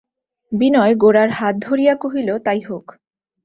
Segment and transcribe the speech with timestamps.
[0.51, 2.85] বিনয় গোরার হাত ধরিয়া কহিল, তাই হোক।